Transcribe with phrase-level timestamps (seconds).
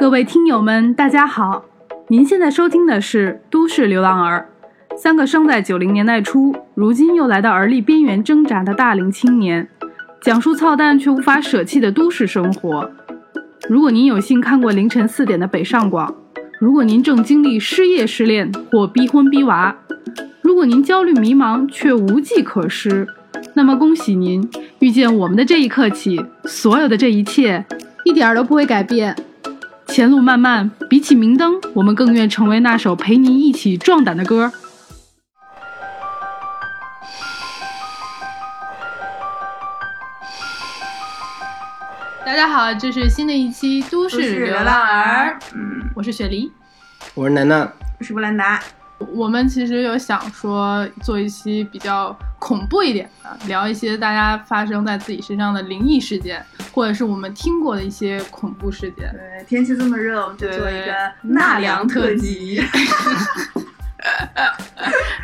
[0.00, 1.62] 各位听友们，大家好！
[2.08, 4.48] 您现在收听的是《都市流浪儿》，
[4.96, 9.68] 三个生在九零年代初，如今又来到而立边缘挣扎的大龄青年，
[10.22, 12.90] 讲述操蛋却无法舍弃的都市生活。
[13.68, 16.14] 如果您有幸看过凌晨四点的北上广，
[16.58, 19.76] 如果您正经历失业、失恋或逼婚逼娃，
[20.40, 23.06] 如果您焦虑迷茫却无计可施，
[23.52, 24.48] 那么恭喜您，
[24.78, 27.62] 遇见我们的这一刻起，所有的这一切
[28.06, 29.14] 一点都不会改变。
[29.90, 34.52] 前路漫漫，比起明灯，我们更愿成为那首陪您一起壮胆的歌。
[42.24, 46.52] 大家好，这是新的一期《都市流浪儿》，嗯，我是雪梨。
[47.14, 48.62] 我是楠楠，我是布兰达。
[49.08, 59.10] 我们其实有想说做一期比较恐怖一点的，聊一些大家发生在自己身上的灵异事件，或者是我们听过的一些恐怖事件。
[59.12, 62.62] 对，天气这么热，我们就做一个纳纳凉特辑。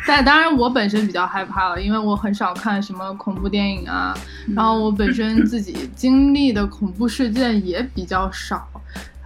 [0.05, 4.15] 但当然，我本身比较害怕了，因为我很少看什么恐怖电影啊，
[4.55, 8.67] 然后我本身自己经历的恐怖事件也比较少。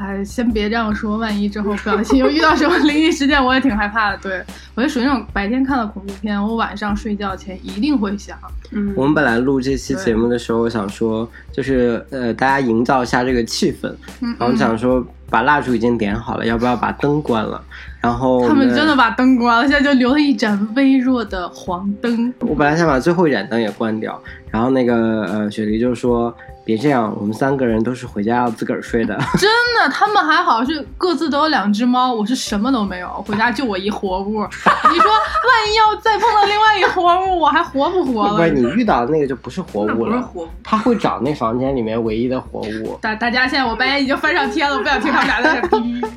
[0.02, 4.17] 哎，先别这样说，万一之后不小心又遇到什么灵异事件，我也挺害怕的。
[4.17, 8.35] 对我就属于那种白天看了恐怖片，我晚上睡觉前一定会想。
[8.72, 17.61] 嗯，我们本来录这期节目的时候，想说就是呃，大家营造一下这个气氛，嗯，然后想说把蜡烛已经点好了，要不要把灯关了？
[18.02, 22.33] 然后他们真的把灯关了，现在就留了一盏微弱的黄灯。
[22.39, 26.35] 我本来想把最后一盏灯也关掉，然后那个呃，雪梨就说
[26.72, 29.14] 别这样，我们三个人都是回家要自个儿睡的。
[29.38, 34.39] 真的，他们还好是各自都有两只猫，我是什么都没有，回家就我一活物。
[34.39, 38.52] 你说万一要再碰到另外一活物，我还活不活了不是？
[38.52, 40.47] 你遇到的那个就不是活物了，不是活物。
[40.63, 42.97] 他会找那房间里面唯一的活物。
[43.02, 46.09] 大大家现在我白眼已经翻上天了，我不想听他们俩在这哔。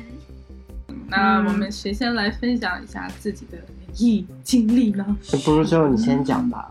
[1.09, 5.05] 那我们谁先来分享一下自己的灵异经历呢？
[5.43, 6.69] 不如最后你先讲吧。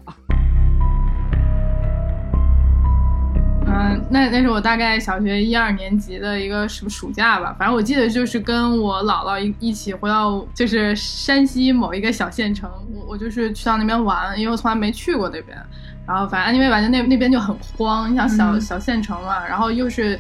[3.77, 15.59] 嗯，那那是我大概小学一二年级的一个什么暑假吧，反正我记得就是跟我姥姥一一起回到就是山西某一个小县城，我我就是去到那边玩，因为我从来没去过那边。
[16.07, 20.19] 然后反正因为反正那那边就很荒，你想小、嗯小县城嘛，然后又是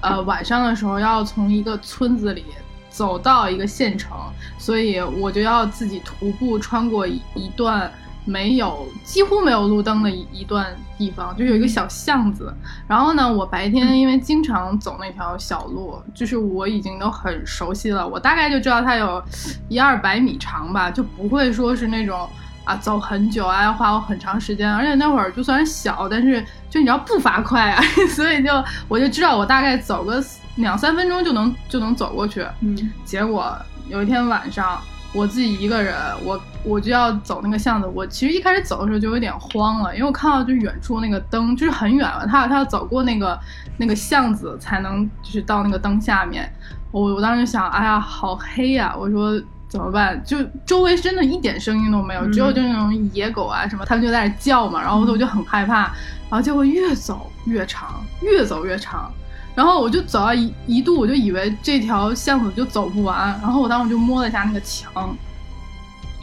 [0.00, 2.44] 呃晚上的时候要从一个村子里
[2.88, 4.16] 走到一个县城，
[4.56, 7.90] 所以我就要自己徒步穿过一一段
[8.24, 12.54] 没有几乎没有路灯的一一段地方，就有一个小巷子。
[12.86, 19.22] 然后呢，我白天因为经常走那条小路，就是我已经都很熟悉了，我大概就知道它有
[19.68, 22.28] 一二百米长吧，就不会说是那种。
[22.64, 27.82] 啊，走很久啊，要花我很长时间，而且那会儿就算是小，但是就你知道步伐快啊，
[28.16, 28.50] 所以就
[28.88, 30.24] 我就知道我大概走个
[30.54, 32.42] 两三分钟就能就能走过去。
[32.62, 33.54] 嗯结果
[33.86, 34.80] 有一天晚上，
[35.14, 35.94] 我自己一个人，
[36.24, 37.86] 我我就要走那个巷子。
[37.86, 43.38] 我其实一开始走的时候就有点慌了，因为我看到就远处那个灯就是很远了，他他要走过那个
[43.78, 46.52] 那个巷子才能就是到那个灯下面。
[46.90, 49.40] 我我当时就想，哎呀，好黑呀、我说。
[49.66, 50.22] 怎么办？
[50.24, 54.80] 就周围真的一点声音都没有，嗯只有就那种野狗啊什么，他们就在那叫嘛。
[54.80, 55.90] 然后我就很害怕，
[56.30, 59.10] 然后结果越走越长，越走越长。
[59.54, 65.16] 然后我就走到一一度，我就以为这条巷子就走不完，然后我当时就摸了一下那个墙，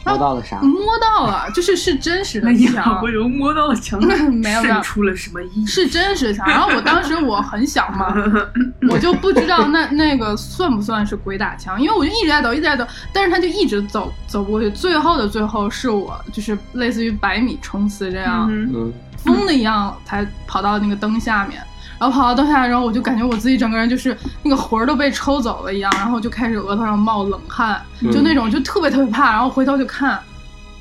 [0.04, 0.58] 摸到了啥？
[0.60, 3.00] 摸到了，就是是真实的墙
[3.30, 5.64] 摸到了墙， 没有没有出了什么意？
[5.64, 6.46] 是真实的墙。
[6.48, 8.12] 然后我当时我很小嘛，
[8.90, 18.92] 我就不知道那那个算不算是鬼打墙，因为我就一直在走，一直在走，但是他就一直走走不过去，最后的最后是我就是类似于百米冲刺这样，嗯嗯，
[19.24, 21.62] 疯的一样才跑到那个灯下面，
[22.02, 27.80] 然后跑到灯下，然后我就感觉我自己整个人就是那个魂儿都被抽走了一样，然后就开始额头上冒冷汗，
[28.10, 30.18] 就那种就特别特别怕，然后回头就看，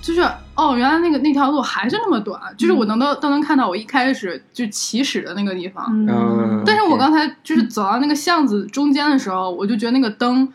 [0.02, 10.52] 就是哦，原来那个那条路还是那么短，就是我能都都能看到我一开始就起始的那个地方，嗯但是我刚才就是走到那个巷子中间的时候，我就觉得那个灯。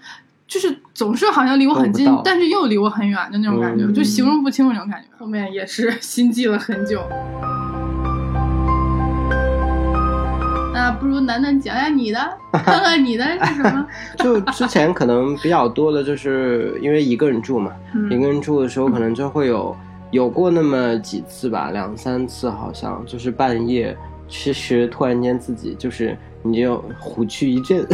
[0.48, 5.08] 就是总是好像离我很近但是又离我很远的那种感觉，嗯就形容不清那种感觉。
[5.18, 7.02] 后面也是 心悸了很久。
[10.86, 12.18] 那不如楠楠讲讲你的，
[12.52, 13.84] 看看你的是什么？
[14.18, 19.76] 就之前可能比较多的，就是因为一个人住嘛，嗯一个人住的时候可能就会有
[20.12, 23.96] 有过那么几次吧，两三次好像，就是半夜，
[24.28, 26.16] 其实突然间自己就是
[26.50, 27.86] 你就虎躯一震，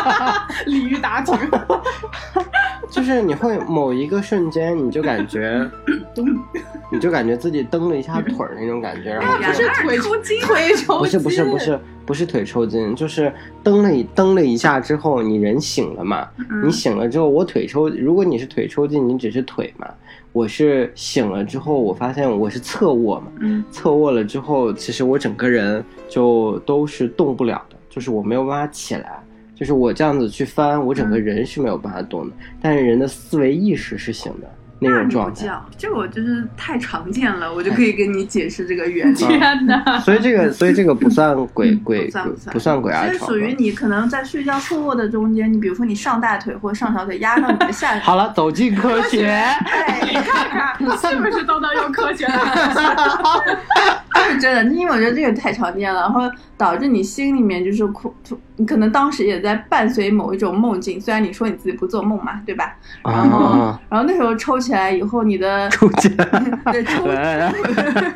[0.66, 1.34] 鲤鱼打挺，
[2.90, 5.68] 就是你会某一个瞬间你就感觉
[6.14, 6.24] 咚，
[6.92, 13.32] 你就感觉自己蹬了一下腿儿那种感觉，然后不是腿抽筋腿抽不是不是不是不是腿抽筋，就是
[13.62, 16.28] 蹬了一蹬了一下之后，你人醒了嘛？
[16.50, 19.86] 嗯你醒了之后，我腿抽，如果你是腿抽筋，你只是腿嘛。
[20.32, 29.18] 我是醒了之后，我发现我是侧卧嘛，嗯侧卧了之后，其实我整个人就都是动不了的，就是我没有办法起来，
[29.54, 34.46] 就是我这样子去翻，我整个人是没有办法动的，但是人的思维意识是行的
[34.78, 35.40] 那种你状态。
[35.40, 39.14] 不叫，这个我就是太常见了，我就可以跟你解释这个原理。
[39.16, 39.98] 天哪！
[40.00, 43.34] 所以这个，所以这个不算鬼鬼不算不算鬼压是床吧。
[43.34, 49.26] 属于你可能在睡觉侧卧的中间，你比如说你上大腿或上小腿压到你的下好了，走进科学。
[49.26, 52.36] 哎，你看看是不是都能用科学来？
[54.28, 56.22] 是真的，因为我觉得这个太常见了，然后
[56.56, 58.12] 导致你心里面就是哭，
[58.56, 62.74] 你可能当时也在伴随某一种梦境，虽然你说你自己不做梦嘛，对吧？
[63.04, 66.08] 然后，啊， 然后那时候抽起来以后，你的 出去。
[66.72, 68.14] 对抽来来来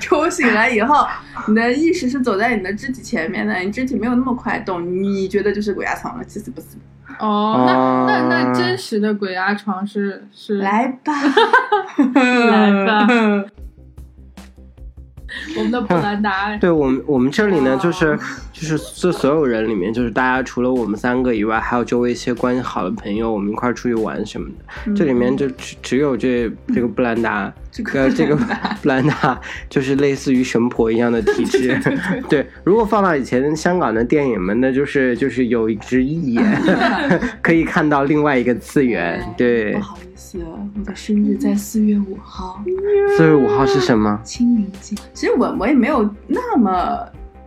[0.00, 1.06] 抽醒来以后，
[1.48, 6.66] 你的意识是走在你的肢体前面的，你肢体没有那么快动，你觉得就是鬼压床了，其实不是。
[7.18, 11.12] 哦，那那那真实的鬼压床是是来吧，
[12.14, 13.06] 来吧，
[15.56, 18.18] 我们的普兰达， 对我们我们这里呢，就是
[18.52, 24.94] 就是这所有人里面，就是大家除了我们三个以外，还有周围一些关系好的朋友，我们一块儿出去玩什么的。
[24.94, 28.34] 这里面就只只有这这个布兰达，这个呃，这个
[28.80, 29.38] 布兰达
[29.68, 31.78] 就是类似于神婆一样的体质。
[32.28, 36.62] 对，如果放到以前香港的电影们，那就是就是有一只一眼，
[37.42, 39.22] 可以看到另外一个次元。
[39.36, 42.62] 对不，好意思，我的生日在四月五号，
[43.16, 44.18] 四月五号是什么？
[44.24, 44.96] 清明节。
[45.12, 46.98] 其实我我也没有那么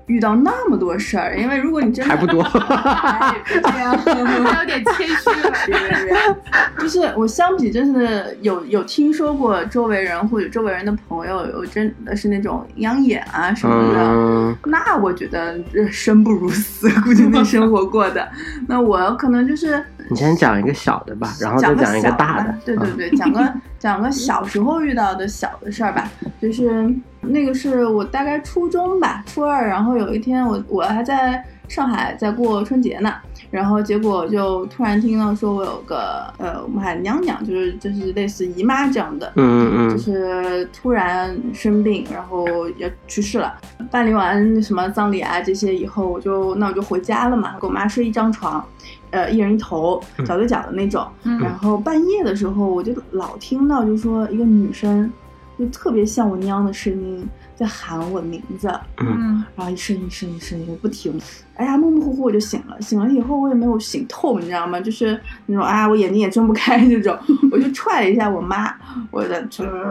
[0.10, 2.42] 遇到那么多事儿，因为如果你真的还不多。
[2.42, 6.36] 哎别这样，他有点谦虚了。
[6.80, 14.00] 就是我相比真的有有听说过周围人或者周围人的朋友有真的是那种阴阳眼啊什么的。
[14.02, 18.28] 嗯，那我觉得这生不如死，估计那生活过的。
[18.68, 22.58] 那我可能就是你先讲一个小的吧，然后再讲讲一个小大的吧。
[22.66, 26.10] 对对对，讲个讲个小时候遇到的小的事儿吧，
[26.42, 33.14] 就是那个是我大概初中吧，初二，然后有一天我我还在上海在过春节呢，
[33.52, 42.48] 然后结果就突然听到说我有个呃，我们喊娘娘，就是就是类似姨妈这样的，嗯嗯嗯，就是突然生病，然后
[42.78, 43.56] 要去世了。
[43.92, 48.64] 办理完什么葬礼啊这些以后，我就那我就回家了嘛，跟我妈睡一张床，
[49.12, 51.06] 呃，一人一头，脚对脚的那种。
[51.24, 55.12] 嗯然后半夜的时候，我就老听到就说一个女生，
[55.58, 58.68] 就特别像我娘的声音在喊我名字，
[58.98, 61.20] 嗯然后一声一声一声一声不停，
[61.56, 62.80] 哎呀，模模糊糊我就醒了。
[62.82, 64.80] 醒了以后我也没有醒透，你知道吗？
[64.80, 67.18] 就是那种啊，我眼睛也睁不开这种。
[67.52, 68.74] 我就踹了一下我妈，
[69.12, 69.46] 我的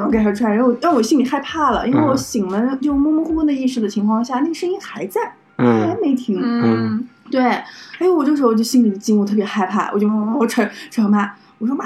[0.04, 5.20] 我给她踹，然后让我心里害怕了，因为我嗯醒了就模模糊糊的意识的情况下，那个声音还在，
[5.56, 6.40] 还嗯没停。
[6.42, 10.08] 嗯对，哎呦，我这时候就心里一惊，我特别害怕，我就
[10.38, 11.84] 我扯扯我妈，我说妈，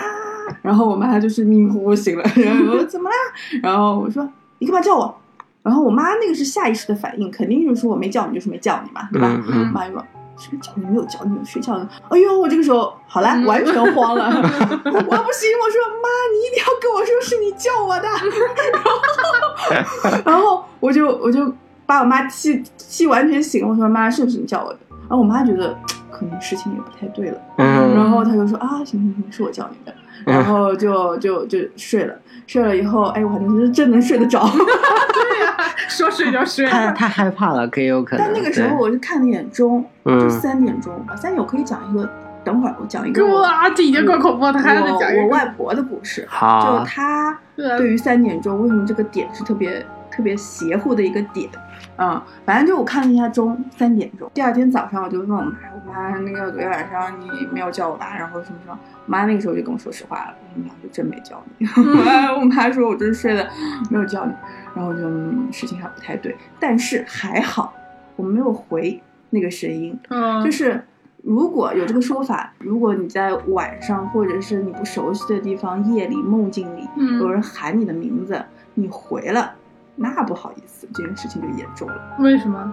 [0.63, 3.17] 然后我妈就是迷迷糊糊醒了，然后我说怎么啦？
[3.63, 4.29] 然后我说
[4.59, 5.15] 你干嘛叫我？
[5.63, 9.29] 然后我妈那个是下意识的反应，肯定就是说我没叫你，就是没叫你嘛，对吧？
[9.31, 10.05] 嗯嗯我妈就说。
[10.39, 11.89] 什么叫你没有叫你有睡觉呢？
[12.09, 18.09] 哎呦，我这个时候好了，嗯完全 慌了，我不行，我说妈，你一定要跟我说是你叫我的，
[18.73, 21.55] 然后然后我就我就
[21.87, 24.79] 把我妈气气完全醒了，我说妈，是不是你叫我的？
[25.13, 25.77] 然后我妈觉得
[26.11, 29.95] 可能事情也不太对了，嗯然后她就说啊，行行行，是我叫你的，
[30.25, 32.15] 然后就就就睡了，
[32.47, 34.49] 睡了以后，哎，我还能是真能睡得着。
[35.87, 36.65] 说睡就睡。
[36.67, 38.25] 太太害怕了，可以有可能。
[38.25, 42.09] 但那个时候我就看了一眼钟，就嗯三点钟吧，三点我可以讲一个，
[42.43, 51.51] 等会儿我讲一个哇，这已经够恐怖了，他还在我讲一个我外婆的故事，好就她对对于三点钟为什么这个点是特别特别邪乎的一个点。
[51.97, 54.31] 嗯，反正就我看了一下钟，三点钟。
[54.35, 58.17] 第二天早上我就问我妈，我妈那个昨天晚上你没有叫我吧？
[58.17, 61.67] 然后什么什么，我妈那个时候就跟我说实话了，我妈就真没叫你。
[62.41, 63.49] 我妈说我真睡了，
[63.91, 64.33] 没有叫你。
[64.75, 67.75] 然后我就、嗯、事情还不太对，但是还好
[68.17, 70.83] 我没有回那个声音，嗯，就是
[71.23, 78.43] 如果有这个说法，如果你在晚上或者是你不熟悉的地方，夜里梦境里嗯有人喊你的名字，
[78.75, 79.53] 你回了，
[79.97, 82.73] 那不好意思，这件事情就严重了，为什么？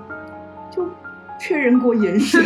[0.71, 0.87] 就
[1.39, 2.41] 确认过眼神，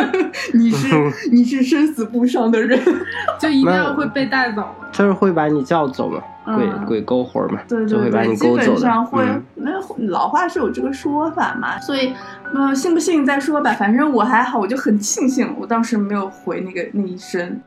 [0.54, 0.88] 你是
[1.30, 2.78] 你是生死簿上的人，
[3.38, 4.74] 就一定要会被带走了。
[4.90, 6.20] 就是会把你叫走嘛，
[6.56, 8.80] 鬼嗯鬼勾魂嘛，对就会把对对，基本你勾走的。
[8.80, 9.70] 上会嗯，那
[10.06, 12.12] 老话是有这个说法嘛，所以，
[12.54, 17.60] 嗯、信不信再说吧，反正我还好，我就很庆幸我当时没有回那个那一声。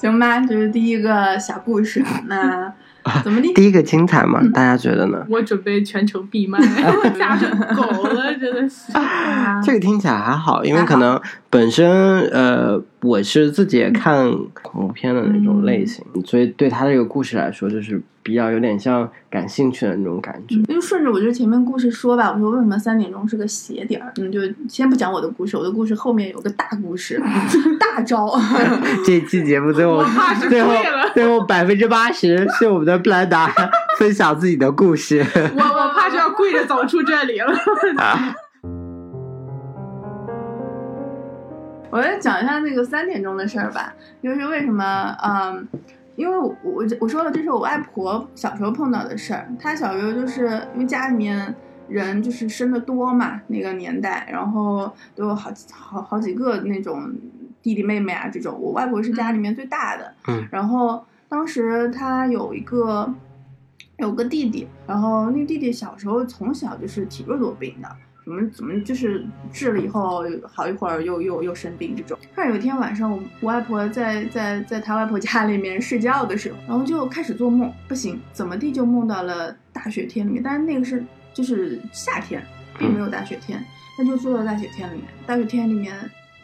[0.00, 2.02] 行吧，这是第一个小故事。
[2.26, 2.72] 那
[3.22, 3.52] 怎么地？
[3.52, 5.26] 第一个精彩嘛，大家觉得呢？
[5.28, 6.58] 我准备全程闭麦，
[7.18, 8.92] 吓成狗了，真的是。
[9.62, 20.54] 这个听起来还好，因为可能本身呃，我是自己也看恐怖片的那种类型，所以对他这个故事来说，就是比较有点像感兴趣的那种感觉。
[20.72, 24.12] 就顺着我就前面故事说吧，我说为什么三点钟是个斜点儿？
[24.20, 27.20] 嗯，就先不讲我的故事，我的故事后面有个大故事，
[27.80, 28.30] 大招。
[29.04, 30.04] 这期节目最后
[30.48, 30.70] 最后
[31.12, 33.52] 最后百分之八十是我们的布兰达
[33.98, 35.26] 分享自己的故事。
[35.34, 37.52] 我我怕是要跪着走出这里了。
[41.92, 45.66] 我来讲一下那个三点钟的事儿吧，就是为什么，嗯，
[46.20, 49.50] 因为我我我说了，这是我外婆小时候碰到的事儿。
[49.58, 51.54] 她小时候就是因为家里面
[51.88, 57.10] 人就是生的多嘛，那个年代，然后都有好几好好几个那种
[57.62, 58.54] 弟弟妹妹啊这种。
[58.60, 63.10] 我外婆是家里面最大的，嗯，然后当时她有一个
[63.96, 67.88] 有个弟弟，然后那弟弟小时候从小就是体弱多病的。
[68.24, 72.18] 怎么怎么就是治了以后好一会儿又又又生病这种。
[72.34, 82.42] 突然有一天晚上，我我外婆在在在她外婆家里面睡觉的时候，然后就开始做梦，不行，怎么地就梦到了大雪天里面，但是那个是就是夏天，
[82.78, 83.64] 并没有大雪天，
[83.96, 85.94] 她就坐到大雪天里面，大雪天里面，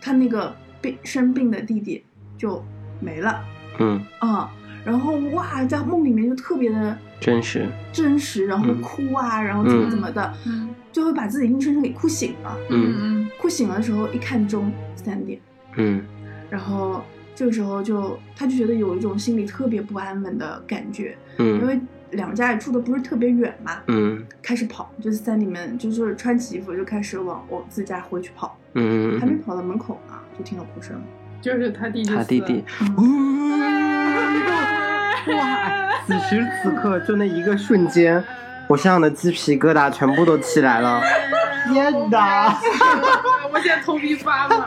[0.00, 2.04] 她那个病生病的弟弟
[2.38, 2.64] 就
[3.00, 3.44] 没了，
[3.78, 4.50] 嗯，啊、
[4.86, 12.56] 然后哇，在梦里面就特别的真实，真实，然后嗯哭啊，然后怎么怎么的，嗯就会把自己硬生生给哭醒了。
[12.70, 15.40] 嗯嗯哭醒的时候一看钟三点，
[15.76, 16.02] 嗯。
[16.48, 17.02] 然后
[17.34, 21.80] 这个时候就他就觉得有一种心里特别不安稳的感觉，嗯因嗯为
[22.12, 30.94] 两家也住的不是特别远嘛，嗯开始跑，就是在里面就是穿起衣服就开始往往自家回去跑，嗯还没跑到门口呢，就听到哭声。
[31.42, 32.64] 就是他弟弟，他弟弟，
[32.96, 33.75] 嗯
[35.34, 35.92] 哇！
[36.06, 38.22] 此时此刻，就那一个瞬间，
[38.68, 41.00] 我身上的鸡皮疙瘩全部都起来了。
[41.72, 42.56] 天哪！
[43.52, 44.66] 我现在头皮发麻。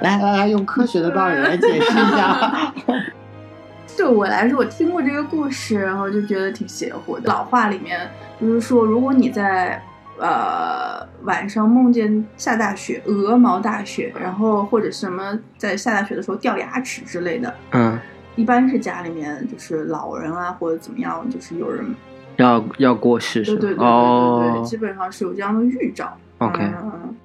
[0.00, 2.72] 来来来，用科学的道理来解释一下。
[3.96, 7.28] 对我来说，我听过这个故事，然后就觉得挺邪乎的。
[7.28, 8.08] 老话里面
[8.40, 9.82] 就是说，如果你在
[10.18, 17.98] 呃晚上梦见下大雪、鹅毛大雪，然后或者什么在下大雪的时候掉牙齿之类的，嗯，
[18.38, 21.84] 一般是家里面就是老人啊或者怎么样，就是有人
[22.36, 23.60] 要要过世是吗？
[23.60, 26.16] 对对对对对对，哦基本上是有这样的预兆。
[26.38, 26.62] ，OK。
[26.62, 27.16] 嗯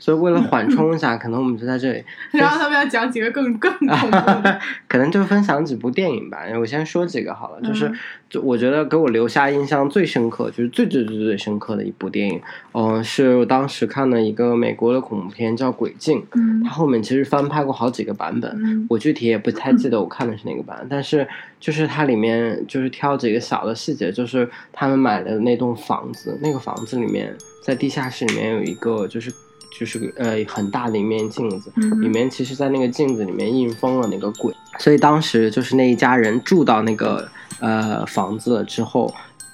[0.00, 2.02] 所以为了缓冲一下， 可能我们就在这里，
[2.32, 6.38] 然后他们要讲几个更更恐怖的， 可能就分享几部电影吧。
[6.58, 7.94] 我先说几个好了，就是嗯
[8.30, 12.40] 就我觉得给我留下印象最深刻，就是最最最最深刻的一部电影，
[12.72, 16.62] 嗯、是我当时看的一个美国的恐怖片，叫《鬼镜》，嗯。
[16.62, 18.86] 它后面其实翻拍过好几个版本，嗯。
[18.88, 21.26] 我具体也不太记得我看的是哪个版，但是
[21.58, 29.28] 就是它里面就是挑几个小的细节，就是他们买的那栋房子，那个房子里面在地下室里面有一个就是
[29.70, 37.28] 就是呃很大的一面镜子，嗯里面其实在那个镜子里面印封了那个鬼，所以当时就是那一家人住到那个
[37.60, 39.12] 呃房子了之后。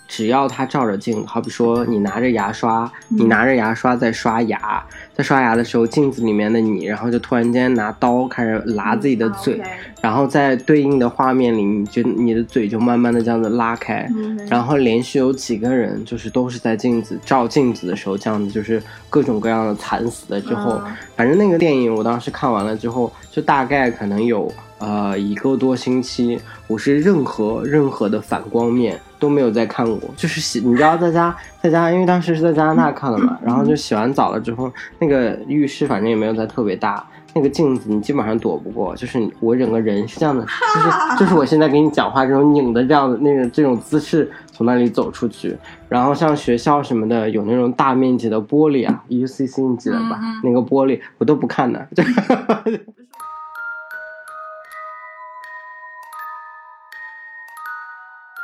[0.08, 4.84] 只要他照着镜子，好比说你拿着牙刷，你嗯拿着牙刷在刷牙，
[5.14, 9.60] 在刷牙的时候，镜子里面的你，然后就突然间拿刀开始剌自己的嘴，
[10.00, 14.36] 然后在对应的画面里，你就你的嘴就慢慢的这样子拉开，嗯。
[14.48, 20.92] 然后连续有几个人就是都是在镜子照镜子的时候，这样子就是各种各样的惨死了之后，嗯。
[21.16, 37.04] 反正那个电影我当时看完了之后，就大概可能有呃一个多星期，我是任何任何的反光面都没有再看过，就是洗，你知道在家在家，因为当时是在加拿大看的嘛，然后就洗完澡了之后，那个浴室反正也没有在特别大。
[37.34, 40.42] 那个镜子你基本上躲不过，就是我整个人是这样的，
[40.74, 45.54] 就是就是我现在给你讲话这种拧的这样的那个这种姿势从那里走出去，
[45.86, 50.18] 然后像学校什么的有那种大面积的玻璃啊，UCC 你记得吧？
[50.42, 51.86] 那个玻璃我都不看的，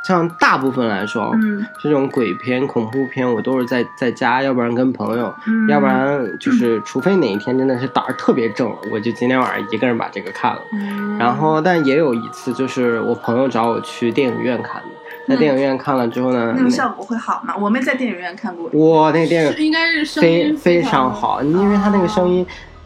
[0.02, 10.61] 像大部分来说，嗯这种鬼片、恐怖片我都是在在家，要不然跟朋友，嗯要不然就是除非哪一天真的是胆儿特别正，我就今天晚上一个人把这个看了。
[10.73, 14.88] 嗯然后，但也有一次，就是我朋友找我去电影院看的，
[15.28, 17.54] 在电影院看了之后呢，那个效果会好吗？
[17.56, 18.68] 我没在电影院看过。
[18.71, 22.44] 哇，那个电影应该是声非音非常常好，因为它那个声音，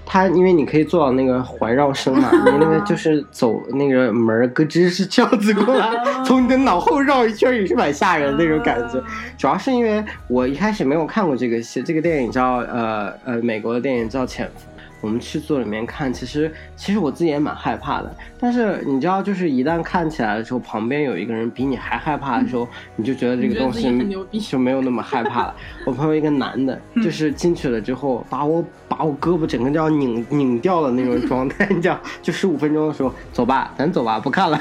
[0.09, 5.91] 它因为你可以做到那个环绕声嘛， 你那个就是走那个门咯吱是这样子过来，
[6.25, 9.03] 从你的脑后绕一圈也是蛮吓人的那种感觉。
[9.37, 14.53] 主要是因为我一开始没有看过这个戏，这个电影叫呃呃美国的电影叫《潜伏》，
[15.01, 18.17] 我们去座里面看，其实其实我自己也蛮害怕的。
[18.39, 23.91] 但是你知道，就是一旦看起来的时候，旁边有一个人比你还害怕的时候，你就觉得这个东西
[24.31, 25.55] 逼就没有那么害怕了。
[25.87, 34.61] 我朋友一个男的，就是进去了之后，把我把我胳膊整个都要拧拧掉了那种状态，你知道，就十五分钟的时候，走吧，咱走吧，不看了。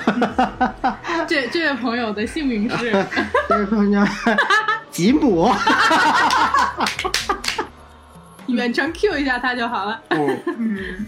[1.28, 2.92] 这这位朋友的姓名是
[3.50, 4.12] 这位朋友叫
[4.92, 5.50] 吉姆。
[8.48, 10.02] 远程 Q 一下他就好了。
[10.10, 11.06] 嗯，嗯，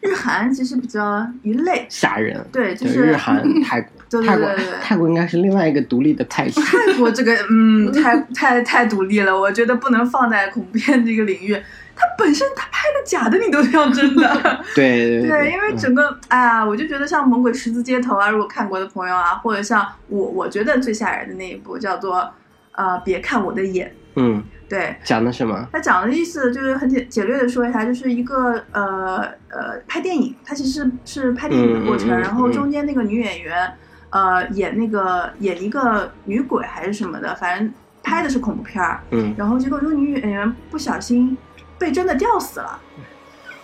[0.00, 2.44] 日韩其实比较一类，吓人。
[2.52, 4.48] 对，就，是日韩、 泰国，对对泰国
[4.80, 6.60] 泰国应该是另外一个独立的派系。
[6.60, 11.56] 泰国这个，嗯，太太太独立了，我觉得不能放在恐怖片这个领域。
[12.00, 14.40] 它本身它拍的假的，你都要真的。
[14.72, 22.32] 对对对，因为整个啊，我就觉得像《猛鬼十字街头》啊，如果看过的朋友啊，或者像我，我觉得最吓人的那一部叫做
[22.70, 23.92] 呃，别看我的眼。
[24.14, 25.66] 嗯，对，讲的什么？
[25.72, 33.72] 他讲的意思就是很简简略的说一下，就是一个呃呃拍电影，他其实是拍电影的过程，然后中间那个女演员
[34.10, 37.72] 呃演那个演一个女鬼还是什么的，反正
[38.02, 41.36] 拍的是恐怖片儿，嗯然后结果这个女演员不小心
[41.78, 42.78] 被真的吊死了，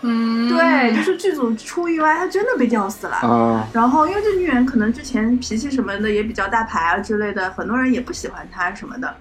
[0.00, 3.16] 嗯，对，就是剧组出意外，她真的被吊死了。
[3.16, 9.14] 啊，然后，因为这女演员可能之前脾气什么的也比较大牌啊之类的，很多人也不喜欢她什么的。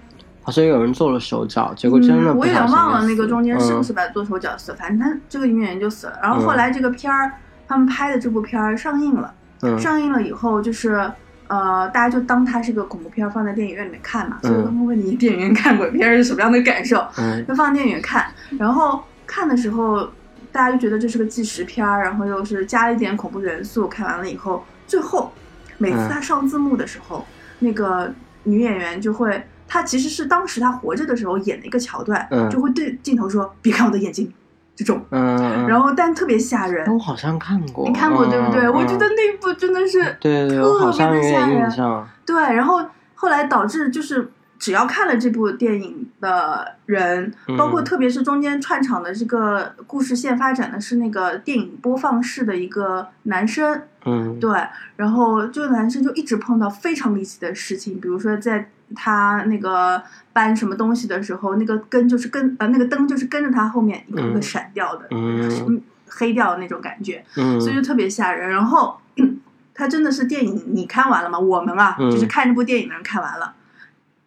[0.44, 6.18] 好像有人做了手脚，结果真的嗯，我有点忘了那个中间是不嗯是把她做手脚死了，反正他这个女演员就死了。
[6.22, 7.32] 然后后来这个片儿，
[7.66, 11.10] 他们拍的这部片儿上映了，嗯上映了以后就是。
[11.46, 18.24] 呃，大家就当它是个恐怖片儿放在电影院里面看嘛，所以嗯他们问你电影院看鬼片是什么样的感受，嗯就放电影院看。
[18.58, 20.08] 然后看的时候，
[20.50, 23.86] 大家就觉得这是个纪实片儿，然后又是加了一点恐怖元素。
[23.86, 25.30] 看完了以后，最后
[25.76, 27.24] 每次嗯他上字幕的时候，
[27.58, 28.10] 那个
[28.44, 34.32] 女演员就会，她其实是当时他活着的时候演的一个桥段，嗯就会对镜头说：“别看我的眼睛。”
[34.76, 36.92] 这种，然后但特别吓人哎。
[36.92, 38.62] 我好像看过，你看过对不对？
[38.66, 42.08] 嗯我觉得那部真的是对对对，我好像有点印象。
[42.24, 42.84] 对，然后
[43.16, 54.56] 后来导致就是只要看了这部电影的人，包括嗯特别是中间串场的这个故事线发展的是那个电影播放室的一个男生，嗯，对，
[54.94, 67.24] 然后这个男生就一直碰到非常离奇的事情，比如说在他那个搬什么东西的时候，那个跟就是跟呃那个灯就是跟着他后面一个一个嗯闪掉的，嗯黑掉的那种感觉。
[67.36, 68.50] 嗯，所以就特别吓人。
[68.50, 68.98] 然后
[69.74, 71.38] 他真的是电影，你看完了吗？
[71.38, 73.54] 我们啊，嗯就是看这部电影的人看完了，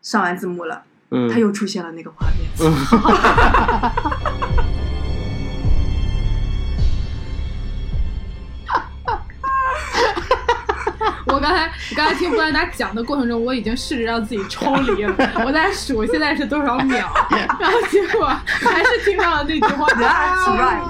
[0.02, 2.50] 上完字幕了，嗯，他又出现了那个画面。
[11.28, 15.14] 我刚才我刚才听布兰达讲的过程中，我已经试着让自己抽离了，
[15.46, 17.08] 我在数现在是多少秒，
[17.60, 19.86] 然后结果还是听到了那句话。
[19.88, 20.82] That's right。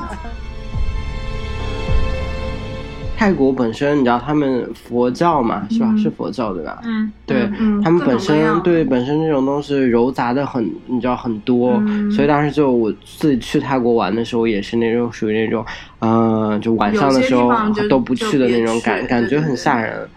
[3.20, 5.88] 泰国本身，你知道他们佛教嘛，是吧？
[5.90, 6.80] 嗯是佛教对吧？
[6.84, 15.66] 嗯，对、嗯他们本身对本身这种东西糅杂的很，你知道很多，嗯所以当时就我自己去泰国玩的时候，也是那种属于那种，
[15.98, 17.52] 呃，就晚上的时候
[17.90, 19.98] 都不去的那种感感觉很对对对吓人。
[19.98, 20.10] 嗯，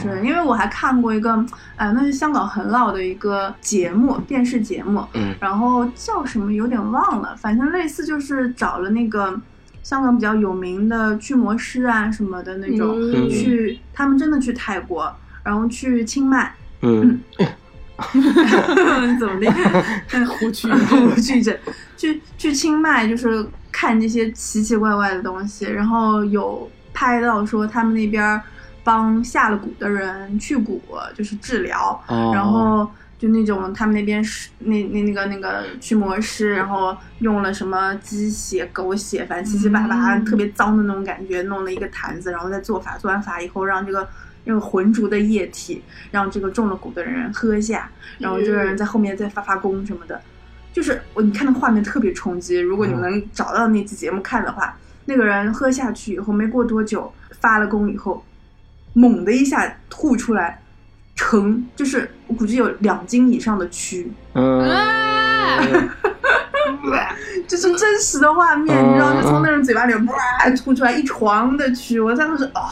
[0.00, 1.32] 是因为我还看过一个，
[1.76, 5.34] 呃，那是香港很老的一个节目，电视节目，嗯。
[5.40, 9.40] 然后叫什么有点忘了，反正类似就是找了那个
[9.82, 13.28] 香港比较有名的驱魔师啊什么的那种，嗯。
[13.30, 15.12] 去他们真的去泰国，
[15.42, 17.20] 然后去清迈，嗯。
[19.18, 20.26] 怎么的？
[20.26, 21.58] 胡去 胡去这，
[21.96, 28.42] 去去清迈就是看这些奇奇怪怪的东西，然后有拍到说他们那边儿
[28.86, 30.80] 帮下了蛊的人去蛊，
[31.12, 44.08] 就是治疗，哦，然后就那种他们那边是那那那个那个驱魔师，然后用了什么鸡血、狗血，反正七七八八，嗯特别脏的那种感觉，弄了一个坛子，然后再做法，做完法以后让这个。
[44.46, 50.22] 用浑浊的液体让这个中了蛊的人喝下，然后这个人在后面再发发功什么的，
[50.72, 52.56] 就是我你看那画面特别冲击。
[52.60, 58.24] 如果你们能找到那期节目看的话，那个人喝下去以后，没过多久发了功以后，
[58.96, 60.58] 猛的一下吐出来，
[61.14, 64.62] 成就是我估计有两斤以上的蛆，嗯，
[67.46, 72.62] 这是真实的画面，嗯你知道，就从那人嘴巴里哇吐出来一床的蛆，我当时啊、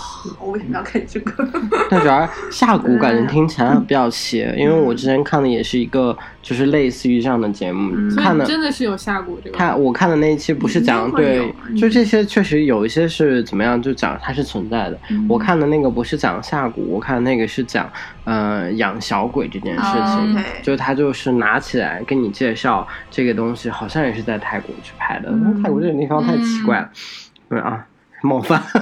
[0.41, 1.49] 我为什么要看这个？
[1.91, 9.57] 但主要下蛊感觉听起来比较邪，因为我之前看的也是一个就是类似于这样的节目，嗯看的真的是有下蛊这个。
[9.57, 14.99] 看我看的那一期不是讲对就这些确实有一些是怎么样，就讲它是存在的。
[15.11, 17.91] 嗯我看的那个不是讲下蛊，我看的那个是讲
[18.25, 25.31] 呃养小鬼这件事情，就他就是拿起来跟你介绍这个东西，好像也是在泰国去拍的。
[25.31, 26.91] 嗯泰国这个地方太奇怪了，
[27.49, 27.87] 对啊，
[28.23, 28.63] 冒犯。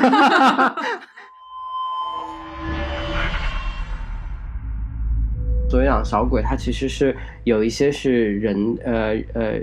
[5.70, 9.55] 所以养小鬼，它其实是有一些是人呃呃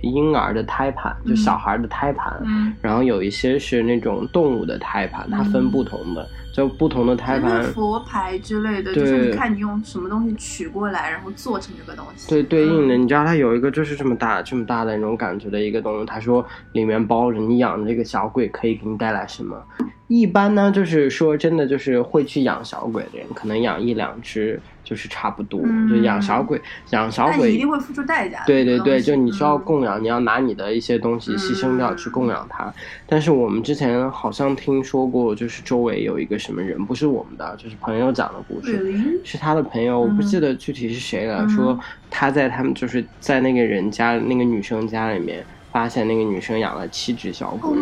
[0.00, 12.28] 婴儿的胎盘，就小孩的胎盘，嗯，然后有一些是那种动物的胎盘，它分不同的，就不同的胎盘佛牌之类的，就是你看你用什么东西取过来，然后做成这个东西。
[12.28, 19.60] 对对应的，你知道它有一个就是这么大这么大的那种感觉的一个东西，他说里面包着你养的这个小鬼可以给你带来什么。
[20.06, 25.60] 一般呢，就是说真的，就是会去养小鬼的人，可能养一两只就是差不多。
[25.64, 28.44] 嗯就养小鬼，养小但你一鬼定会付出代价。
[28.46, 32.72] 对对对，就你需要嗯供养，你要拿你的一些东西牺牲掉嗯去供养它。
[33.06, 47.70] 但是我们之前好像听说过，就是周围有一个什么人，不是我们的，就是朋友讲的故事，是他的朋友，我不记得具体是谁了，嗯说他在他们就是在那个人家那个女生家里面，发现那个女生养了七只小鬼。
[47.70, 47.78] Oh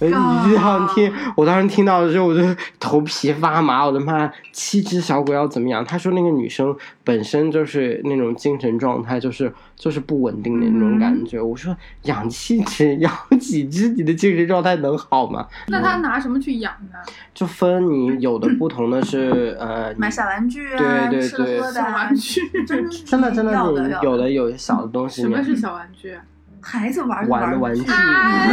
[0.00, 2.42] 你这样听，我当时听到的时候，我就
[2.80, 3.84] 头皮发麻。
[3.84, 5.84] 我的妈，七只小鬼要怎么样？
[5.84, 11.40] 他说那个女生本身就是那种精神状态，就是就是不稳定的那种感觉。
[11.40, 15.46] 我说养七只，养几只，你的精神状态能好吗？
[15.68, 16.98] 那他拿什么去养呢？
[17.32, 22.40] 就分你有的不同的是呃，买小玩具啊，对对吃的对小喝的啊，玩具？
[22.66, 26.16] 真真的真的要的你有的有小的东西，什么是小玩具？
[26.64, 28.48] 孩子玩玩的玩具，啊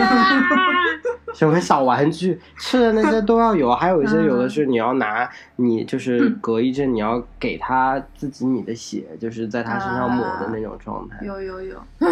[1.34, 11.18] 什么小玩具，吃的那些都要有，还有一些有的是你要拿，你就是隔一阵你要给他自己你的血，就是在他身上抹的那种状态。
[11.26, 11.82] 有有有，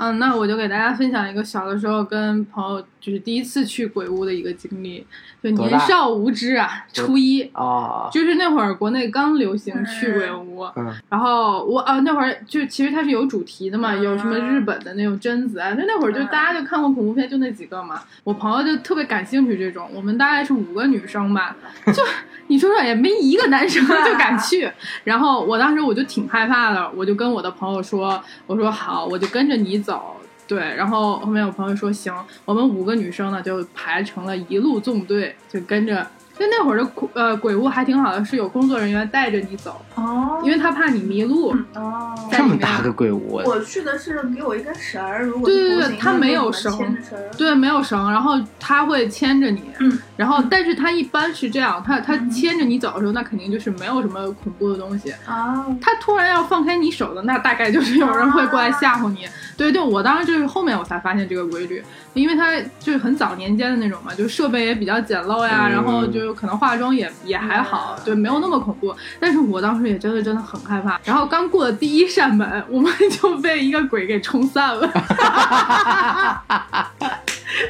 [0.00, 5.06] 嗯，那我就给大家分享一个小的时候跟朋友就是第一次去鬼屋的一个经历，
[5.42, 7.42] 就年少无知啊，初一。
[7.54, 21.56] 哦，就是那会儿国内刚流行去鬼屋，嗯然后我啊那会儿就其实它是有主题的嘛，嗯有什么日本的那种贞子啊，那那会儿就嗯大家就看过恐怖片就那几个嘛，我朋友就特别感兴趣这种，我们大概是五个女生吧，
[21.86, 22.02] 就
[22.48, 24.70] 你说说也没一个男生 就敢去，
[25.04, 30.16] 然后我当时我就挺害怕的，我就跟我的朋友说，我说好，我就跟着你走。
[30.48, 36.06] 对，然后后面我朋友说行，我们五个女生呢就排成了一路纵队，就跟着。
[36.38, 41.54] 就那会儿的鬼呃鬼屋还挺好的，是有工作人员带着你走，哦因为他怕你迷路。
[41.74, 55.12] 哦，这么大个鬼屋，我去的是给我一根绳儿，如果对对对是步行它没有绳牵着绳，对，没有绳，然后他会牵着你，嗯然后但是他一般是这样，他他嗯牵着你走的时候，那肯定就是没有什么恐怖的东西。
[55.26, 59.26] 哦，他突然要放开你手的，那大概就是有人会过来吓唬你。
[59.56, 61.82] 对对，我当时就是后面我才发现这个规律，
[62.16, 62.50] 因为他
[62.80, 68.94] 就是很早年间的那种嘛，就设备也比较简陋呀，嗯然后就可能化妆也也还好，对，没有那么恐怖。
[69.20, 70.98] 但是我当时也真的真的很害怕。
[71.04, 74.90] 然后刚过了第一扇门，我们就被一个鬼给冲散了。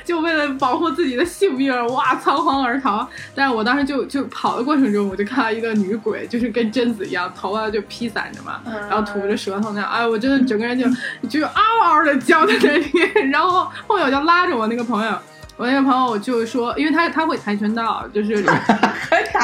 [0.04, 3.08] 就为了保护自己的性命，哇，仓皇而逃。
[3.34, 10.86] 但是我当时就就跑的过程中，我就看到一个女鬼，就是跟贞子一样，头发就披散着嘛，嗯然后吐着舌头那样，哎，我真的整个人就
[11.28, 13.30] 就嗷嗷的叫在那里。
[13.30, 15.18] 然后后面我就拉着我那个朋友，
[15.56, 18.36] 我那个朋友就说，因为他他会跆拳道，就是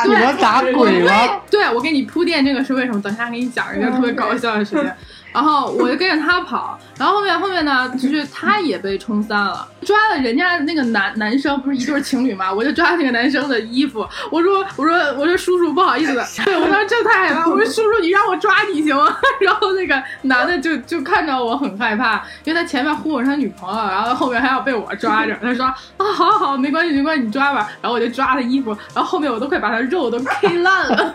[0.04, 1.40] 你们打鬼吗？
[1.50, 3.00] 对，我给你铺垫这个是为什么？
[3.02, 4.90] 等一下给你讲一个特别搞笑的事情。
[5.32, 16.12] 然后我就跟着他跑，然后后面后面呢，就是他也被冲散了，抓了人家那个男男生，不是一对情侣嘛，我就抓那个男生的衣服，我说我说我说叔叔不好意思，
[16.44, 19.16] 对我当时真太害怕，我说叔叔你让我抓你行吗？
[19.40, 31.14] 然后那个男的就就看着我很害怕，因为他前面呼我是他女朋友，然后后面还要被我抓着，他说啊好好好没关系没关系你抓吧，然后我就抓他衣服，然后后面我都快把他肉都 K 烂了。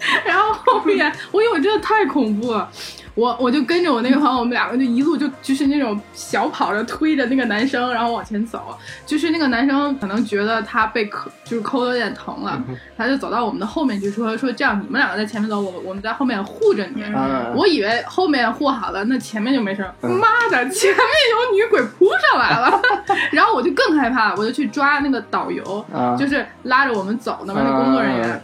[0.24, 2.68] 然后后面我因为我真的太恐怖了，
[3.14, 8.76] 我我就跟着我那个朋友，我们两个就一路就就是那种小跑着推着那个男生，然后往前走。
[9.04, 12.62] 就是那个男生可能觉得他被抠，就是抠的有点疼了，
[12.96, 17.02] 他就走到我们的后面去说说这样你们两个在前面走，我我们在后面护着你。
[17.02, 19.84] 嗯我以为后面护好了，那前面就没事。
[20.02, 22.80] 嗯妈的，前面有女鬼扑上来了，
[23.32, 28.42] 然后我就更害怕，我就去抓那个导游，啊就是拉着我们走的嘛，那工作人员。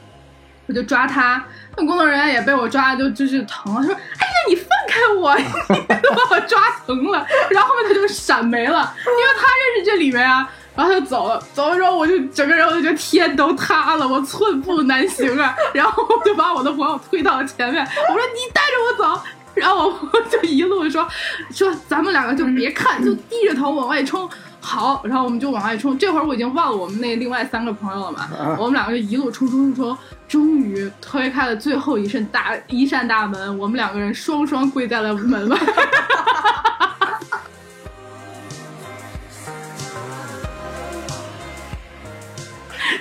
[0.67, 1.45] 我就抓他，
[1.77, 10.49] 那工作人员也被我抓，就就是疼了，说：“哎呀，你放开我， 你都把我抓疼了。”然后后面他就闪没了，因为他认识这里面啊。
[10.75, 15.55] 然后他就走了，走了之后我就整个人我就觉得天都塌了，我寸步难行啊。
[15.73, 19.23] 然后我就把我的朋友推到了前面，我说：“你带着我走。”
[19.55, 21.09] 然后我朋友就一路说
[21.51, 24.29] 说咱们两个就别看，就低着头往外冲。
[24.67, 25.97] 好，然后我们就往外冲。
[25.97, 35.57] 这会儿我已经忘了我们那另外三个朋友了嘛，我们两个就一路冲冲冲冲，终于推开了最后一扇大一扇大门，我们两个人双双跪在了门外。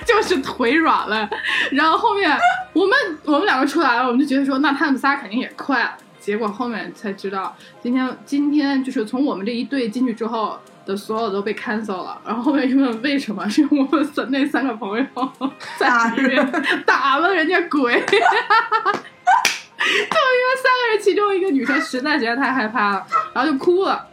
[0.06, 1.28] 就是腿软了，
[1.72, 2.38] 然后后面
[2.72, 5.96] 我们我们两个出来了，我们就觉得说，那他们仨肯定也快了。
[6.20, 12.18] 结果后面才知道，今天今天就是从我们这一队进去之后的所有都被 cancel 了。
[12.24, 15.04] 然后后面一问为什么，是我们三那三个朋友
[15.76, 16.52] 在里面
[16.86, 18.30] 打了人家鬼， 就因为
[20.56, 24.06] 三个人其中一个女生实在觉得太害怕了，然后就哭了，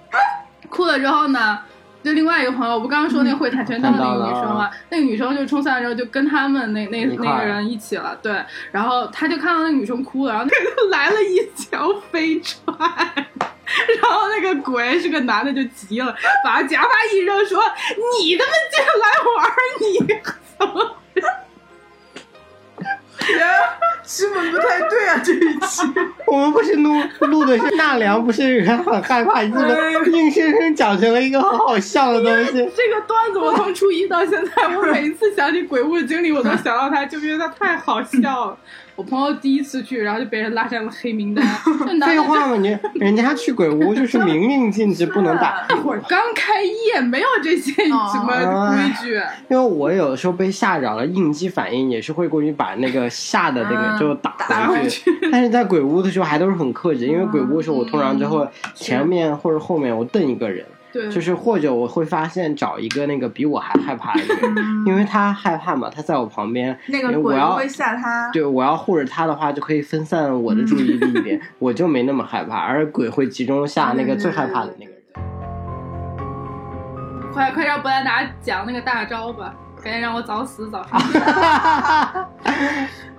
[0.70, 1.60] 哭了之后呢。
[2.04, 4.70] 就另外一个朋友，我不刚刚说那个会跆拳道的那个女生吗？
[4.90, 8.44] 那个女生就冲下来之后就跟他们那那那个人一起了，对。
[8.74, 12.66] 然后他就看到那个女生哭了，然后那个来了一条飞踹，
[14.02, 17.62] 然后那个鬼是个男的就急了，把假发一扔，说
[18.20, 19.06] ：“你他妈竟然来
[19.38, 20.22] 玩，你
[20.58, 20.98] 怎么？”
[24.04, 25.82] 基本不太对啊，这一期
[26.28, 29.74] 我们不是录录的是纳凉，不是人很害怕，你怎么
[30.08, 32.52] 硬生生讲成了一个很好笑的东西？
[32.76, 38.58] 这个段子我从初一到现在，我每一次想起鬼屋的经历，我都想到他，就因为他太好笑了。
[38.96, 41.44] 我朋友第一次去，然后就被人拉上了黑名单。
[42.06, 45.66] 废话嘛，你人家去鬼屋就是明令禁止不能打。
[45.68, 49.16] 那会儿刚开业，没有这些什么规矩。
[49.50, 55.12] 因为我有的时候被吓着了，应激反应也是会过去把那个吓的那个就打回去。
[55.32, 60.64] 但是在鬼屋的时候还都是很克制，因为鬼屋的时候我通常之后前面或者后面我瞪一个人。
[61.12, 68.30] 就是或者我会发现找一个那个比我还害怕的人，因为他害怕嘛，他在我旁边，那个鬼会吓他。
[68.32, 75.02] 对，我要护着他的话，就可以分散我的注意力一点，我就没那么害怕，而鬼会集中吓那个最害怕的那个人。
[77.34, 81.00] 快快让布兰达讲那个大招吧，赶紧让我早死早生。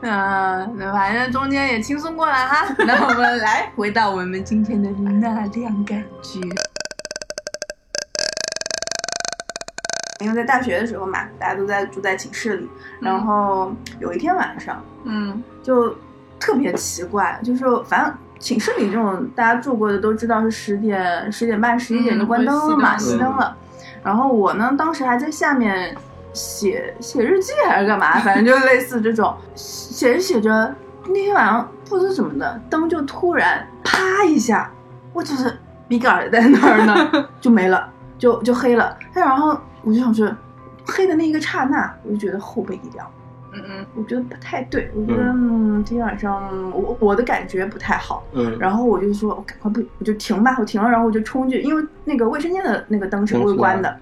[0.03, 2.67] 嗯，那反正中间也轻松过了哈。
[2.87, 6.41] 那我们来回到我们今天的纳凉感觉。
[10.21, 12.69] 因为在大学的时候嘛，大家都在住在寝室里，
[13.01, 15.93] 然后有一天晚上，嗯，就
[16.39, 23.57] 特别奇怪，就是反正寝室里这种大家住过的都知道是十点、十点半、十一点就关灯了嘛，熄灯了。
[24.05, 25.97] 然后我呢，当时还在下面
[26.33, 30.73] 写写日记还是干嘛，反正就类似这种，写着写着，
[31.09, 34.71] 那天晚上不知怎么的，灯就突然啪一下，
[35.13, 38.97] 我就是笔杆在那儿呢， 就没了，就就黑了。
[39.13, 39.59] 然后。
[39.85, 40.29] 我就想说，
[40.87, 43.07] 黑的那一个刹那，我就觉得后背一凉。
[43.57, 48.25] 嗯嗯，我觉得不太对，我觉得嗯，今天晚上我我的感觉不太好。
[48.33, 53.97] 嗯，然后我就说，我赶快不，我就停吧，我停了，然后我就冲去，因为那个卫生间的那个灯是不会关的。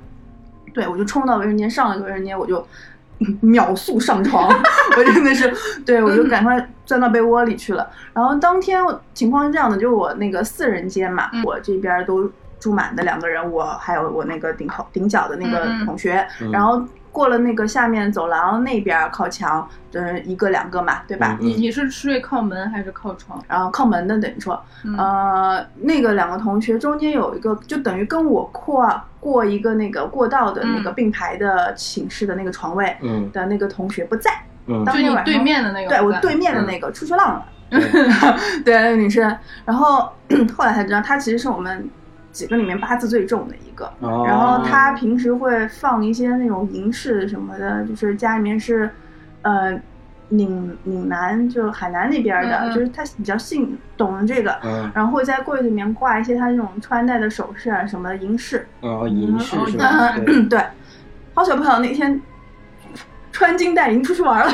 [0.72, 2.66] 对，我就冲到卫生间，上了个卫生间，我就
[3.42, 4.48] 秒速上床，
[4.96, 5.52] 我真的是，
[5.84, 7.86] 对我就赶快钻到被窝里去了。
[8.14, 8.80] 然后当天
[9.12, 12.30] 情况是这样的，就我那个四人间嘛，我这边都。
[12.62, 21.36] 住满的两个人，我还有我那个顶头顶角的那个同学，然后过了那个下面走廊那边靠墙的一个两个嘛，对吧？
[21.40, 23.42] 你你是睡靠门还是靠窗？
[23.48, 24.62] 然后靠门的等于说，
[24.96, 32.96] 呃，那个两个同学中间有一个，就等于跟我跨过一个那个过道的那个并排的寝室的那个床位
[33.32, 34.30] 的那个同学不在，
[34.86, 37.46] 当天晚上对面的那个，对我对面的那个出去浪了，
[38.64, 40.08] 对那个女生，然后
[40.56, 41.90] 后来才知道她其实是我们。
[42.32, 48.90] 几个里面八字最重的一个，然后他平时会放一些那种银饰什么的，就是家里面是，
[49.42, 49.78] 呃，
[50.30, 54.58] 岭岭南就海南那边的，就是他比较信懂这个，
[54.94, 60.16] 然后会在柜子里面挂一些他那种穿戴的首饰啊什么的银饰，哦，银饰是吧？
[60.48, 60.58] 对，
[61.34, 62.18] 好巧不巧那天
[63.30, 64.52] 穿金戴银出去玩了，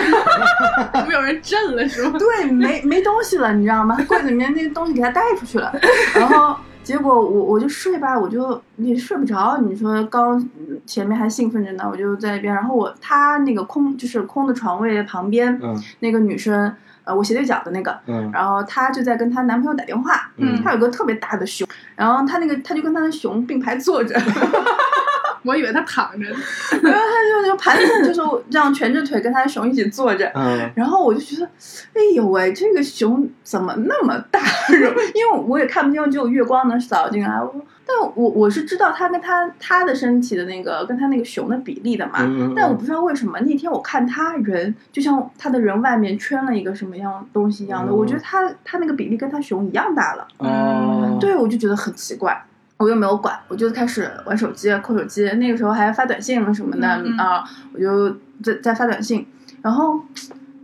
[1.06, 2.18] 没有人震了是吗？
[2.18, 3.96] 对，没没东西了，你知道吗？
[4.08, 5.72] 柜子里面那些东西给他带出去了，
[6.16, 6.56] 然后。
[6.88, 9.58] 结果我我就睡吧，我就也睡不着。
[9.58, 10.42] 你说刚
[10.86, 12.54] 前面还兴奋着呢，我就在那边。
[12.54, 15.60] 然后我他那个空就是空的床位旁边，
[16.00, 16.74] 那个女生，
[17.04, 17.94] 呃，我斜对角的那个，
[18.32, 20.32] 然后她就在跟她男朋友打电话。
[20.38, 24.18] 嗯她有个特别大的熊，然后她那个她就跟她的熊并排坐着。
[25.42, 26.26] 我以为他躺着。
[26.82, 30.30] 然后他就就盘腿，就是这样蜷着腿跟他的熊一起坐着。
[30.34, 31.46] 嗯然后我就觉得，
[31.94, 34.40] 哎呦喂，这个熊怎么那么大？
[35.14, 37.40] 因为我也看不清，只有月光能扫进来。
[37.40, 42.18] 我说，但我我是知道他跟他他的身体的那个跟他那个熊的比例的嘛。
[42.20, 50.28] 嗯，但我不知道为什么那天我看他人，就像他的人外面圈了一个什么样东西一样的，嗯我觉得他他那个比例跟他熊一样大了。
[50.38, 52.44] 哦，对，我就觉得很奇怪，
[52.78, 55.24] 我又没有管，我就开始玩手机、扣手机。
[55.32, 58.10] 那个时候还发短信了什么的嗯嗯啊，我就
[58.42, 59.26] 在在发短信。
[59.62, 60.00] 然后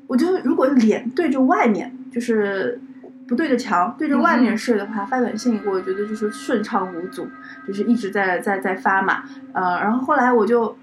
[0.07, 2.81] 我就如果脸对着外面，就是
[3.29, 7.27] 不对着墙，对着外面睡的话，发短信我觉得就是顺畅无阻，
[7.67, 9.25] 就是一直在在在发嘛。
[9.53, 10.77] 呃，然后后来我就。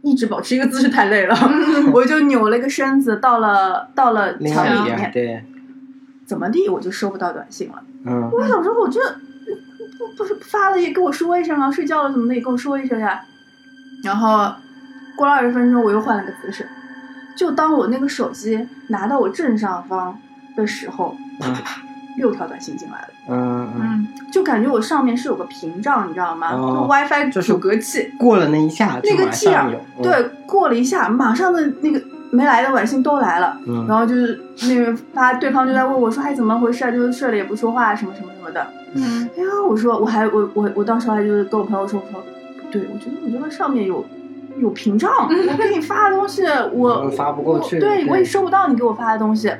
[0.00, 1.34] 一直保持一个姿势太累了，
[1.92, 5.44] 我就扭了一个身子，到了到了墙里面，对，
[6.24, 7.82] 怎么地我就收不到短信了。
[8.06, 9.00] 嗯我想说，我这
[9.98, 13.20] 不不是发了也跟我说一声啊，睡觉了怎么的也跟我说一声呀。
[14.04, 14.52] 然后
[15.16, 16.68] 过了二十分钟，我又换了个姿势。
[17.36, 20.18] 就当我那个手机拿到我正上方
[20.56, 21.82] 的时候，啪啪啪，
[22.16, 26.52] 六条短信进来了，嗯嗯，嗯，就感觉我上面是有个屏障，你知道吗？
[26.52, 29.70] 哦就 WiFi 阻隔器，过了那一下就那个马劲儿
[30.02, 32.00] 对，过了一下，马上的那个
[32.32, 33.56] 没来的短信都来了。
[33.66, 36.90] 嗯，然后就是那个发，对方就在问我说：“哎，怎么回事啊？
[36.90, 39.28] 就是睡了也不说话，什么什么什么的。”嗯。
[39.36, 44.04] 哎呀，我说我还我我我当时还就是跟我朋友说，我说不对，我觉得我这个上面有
[44.58, 49.52] 有屏障，我给你发的东西 我嗯发不过去对对我也收不到你给我发的东西。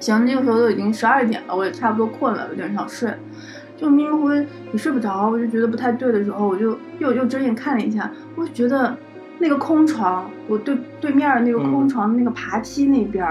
[0.00, 3.10] 行，那个时候都已经十二点了，我也差不多困了，有点想睡，
[3.76, 8.94] 就迷迷糊糊也睡不着，我就觉得不太对的时候，我就又又睁眼看了一下，我就觉得
[9.38, 13.26] 那个空床，我对对面儿那个空嗯床的那个爬梯那边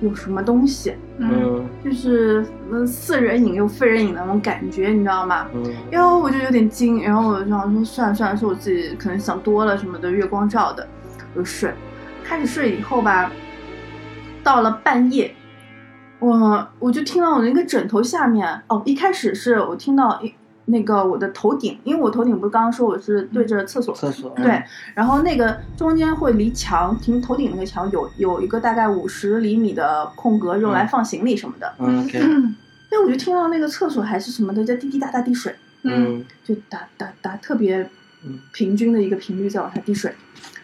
[0.00, 0.94] 有什么东西。
[1.20, 5.48] 嗯嗯就是嗯似人影又非人影的那种感觉，你知道吗？
[5.52, 10.86] 嗯然后我就有点惊，然后我就想说算了算了，是我自己可能想多了什么的，月光照的，
[11.34, 11.72] 我就睡。
[12.22, 13.32] 开始睡以后吧，
[14.44, 15.34] 到了半夜，
[16.20, 20.32] 我我就听到我那个枕头下面，哦，一开始是我听到一
[20.70, 24.62] 那个我的头顶，因为我头顶不是刚刚说我是对着厕所厕所对，
[24.94, 31.74] 然后那个中间会离墙，停头顶那个墙有有一个大概五十厘米的空格，用来放行李什么的。
[31.78, 35.54] 嗯 OK 哎，我就听到那个厕所还是什么的在滴滴答答滴水，
[35.84, 37.82] 嗯就打打打，特别
[38.24, 40.14] 嗯平均的一个频率在往下滴水。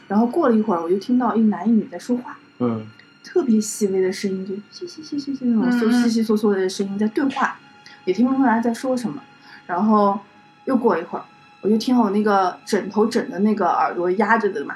[0.07, 2.87] 然后过了一会儿，我就听到一男一女在说话，嗯
[3.23, 7.59] 特别细微的声音，就稀稀稀稀稀那种嗯嗯稀稀嗦嗦的声音在对话，
[8.05, 9.23] 也听不出来在说什么。
[9.66, 10.18] 然后
[10.64, 11.24] 又过一会儿，
[11.62, 14.74] 我就听我那个枕头枕的那个耳朵压着的嘛，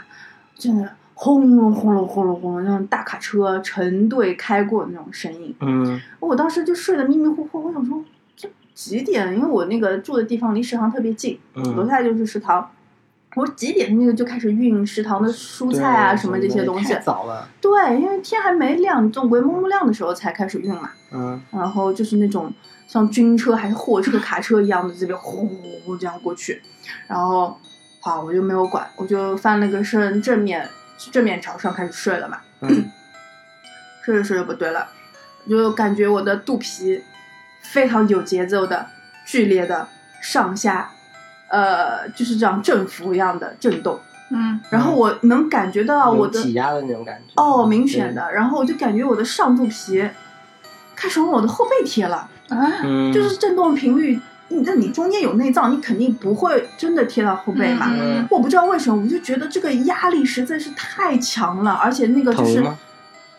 [0.55, 5.55] 真的轰隆轰隆轰隆轰隆，那种大卡车成队开过的那种声音。
[5.61, 8.03] 嗯我当时就睡得迷迷糊糊，我想说
[8.37, 9.35] 这几点？
[9.35, 12.71] 因为我那个住的地方离食堂特别近，楼嗯，下就是食堂。
[13.37, 16.99] 我几点那个就开始运食堂的蔬菜啊什么这些东西太。
[17.01, 20.91] 早了，对，因为天还没亮，总归蒙蒙亮的时候才开始运嘛。
[21.13, 22.53] 嗯然后就是那种
[22.89, 26.61] 像军车还是货车、卡车一样的这边轰轰轰这样过去，
[27.07, 27.57] 然后
[28.01, 30.69] 好我就没有管，我就翻了个身正面
[31.13, 32.41] 正面朝上开始睡了嘛。
[32.63, 32.91] 嗯
[34.03, 34.89] 睡着睡着不对了，
[35.47, 37.03] 就感觉我的肚皮
[37.61, 38.87] 非常有节奏的、
[39.27, 39.87] 剧烈的
[40.23, 40.91] 上下，
[41.49, 44.01] 呃，就是这样振幅一样的震动。
[44.31, 50.03] 嗯然后我能感觉到我的挤压的那种感觉，哦，明显的，然后我就感觉我的上肚皮
[50.97, 54.19] 开始往我的后背贴了，啊嗯，就是震动频率。
[54.51, 57.91] 你那你中间有内脏，你肯定不会真的贴到后背嘛。
[57.93, 62.65] 嗯我不知道为什么，我就觉得这个压力实在是太强了，而且那个就是？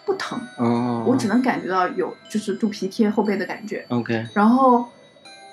[0.06, 4.84] 不疼，哦，我只能感觉到有就是肚皮贴后背的感觉，OK，然后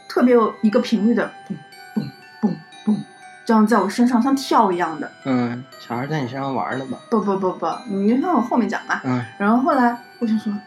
[0.08, 1.52] 特别有一个频率的嘣
[1.94, 2.02] 嘣
[2.40, 2.54] 嘣
[2.86, 2.96] 嘣，
[3.44, 5.12] 这样在我身上像跳一样的。
[5.26, 6.96] 嗯，小孩在你身上玩了吧？
[7.10, 9.02] 不不不不，你就听我后面讲吧。
[9.04, 10.60] 嗯然后后来我就说啊，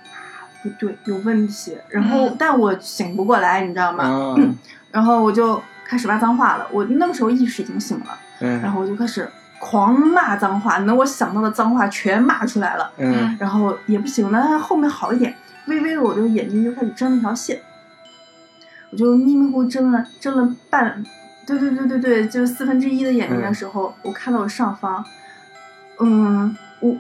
[0.64, 1.78] 不对，有问题。
[1.90, 4.36] 然后、嗯但我醒不过来，你知道吗？
[4.38, 4.56] 嗯
[4.92, 6.68] 然后我就开始骂脏话了。
[6.72, 12.92] 我那个时候意识已经醒了，然嗯后我就开始狂骂脏话，能我想到的脏话全骂出来了。
[12.98, 15.34] 嗯然后也不行了，但后面好一点，
[15.68, 17.60] 微微的我的眼睛就开始睁了一条线，
[18.92, 21.04] 我就迷迷糊糊睁了睁了半，
[21.46, 25.04] 对对对对对，就四分之一的眼睛的时候，我看到我上方，
[26.00, 26.96] 嗯，我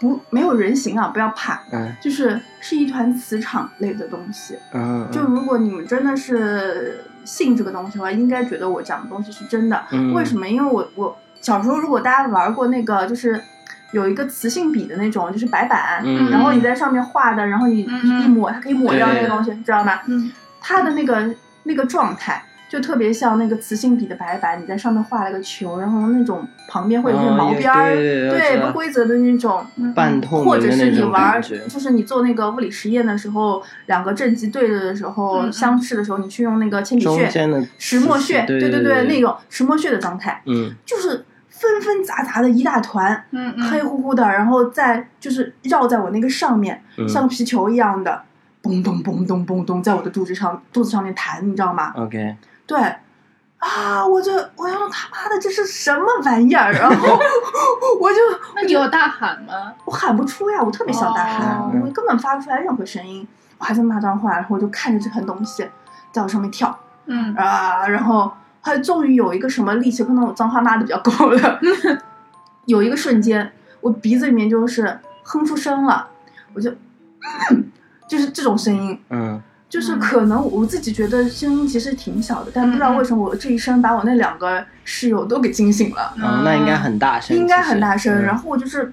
[0.00, 4.58] 不没有人形啊，不要怕，嗯就是是一团磁场类的东西。
[4.72, 9.84] 嗯，就如果你们真的是信这个东西的话，应该觉得我讲的东西是真的。
[9.92, 10.48] 嗯为什么？
[10.48, 13.40] 因为我我小时候如果大家玩过那个，就是
[13.92, 20.00] 有一个磁性笔的那种，就是白板，嗯然后你在上面画的，然后你一抹，它可以抹掉那个东西，知道吗？
[20.06, 20.32] 嗯
[20.62, 21.34] 它的那个
[21.64, 29.60] 那个状态就特别像那个磁性笔的白板，你在上面画了个球，然后那种旁边会有些毛边儿，对不规则的那种。
[29.92, 35.52] 半透明的或者是你玩儿，就是你做那个物理实验的时候，两个正极对着的时候，嗯嗯。
[35.52, 37.28] 相斥的时候，你去用那个铅笔屑、
[37.76, 40.72] 石墨屑，对对对对那种石墨屑的状态，嗯。
[40.86, 47.08] 就是纷纷杂杂的一大团，嗯黑乎乎的，然后再就是绕在我那个上面，嗯。
[47.08, 48.22] 像皮球一样的，
[48.62, 52.36] 嘣咚嘣咚嘣咚，在我的肚子上肚子上面弹，你知道吗？，OK，
[52.70, 52.96] 对，
[53.58, 56.70] 啊，我就我要他妈的这是什么玩意儿？
[56.72, 57.18] 然后
[58.00, 58.18] 我就
[58.54, 59.72] 那你有大喊吗？
[59.84, 63.26] 我喊不出呀，我特别想大喊，哦我根本发不出来任何声音，
[63.58, 65.68] 我还在骂脏话，然后我就看着这盆东西
[66.12, 71.60] 在我上面跳嗯啊，然后还终于有一个什么力气，可能我脏话骂的比较够了，
[72.66, 76.08] 有一个瞬间，我鼻子里面就是哼出声了，
[76.54, 76.70] 我就
[78.08, 88.12] 就是这种声音，嗯就是可能我自己觉得声音其实挺小的，但不知道为什么我这一声把我那两个室友都给惊醒了，哦，那应该很大声，应该很大声。
[88.12, 88.92] 嗯然后我就是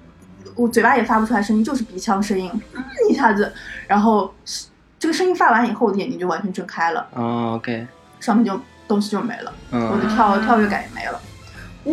[0.54, 3.52] 我嘴巴也发不出来声音，就是鼻腔声音，嗯一下子，
[3.88, 4.32] 然后
[5.00, 7.84] 这个声音发完以后，我的眼睛就完全睁开了，哦，OK，
[8.20, 11.20] 上面就东西就没了，我的嗯跳跳跃感也没了。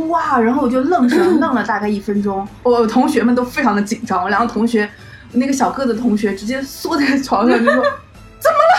[0.09, 0.37] 哇！
[0.39, 4.89] 然后我就愣神愣了大概一分钟，我同学们都非常的紧张，我两个同学，
[5.31, 7.81] 那个小个子同学直接缩在床上就说
[8.45, 8.73] ：“怎么了？”